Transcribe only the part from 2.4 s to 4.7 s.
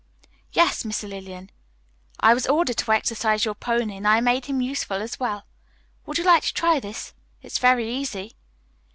ordered to exercise your pony and I made him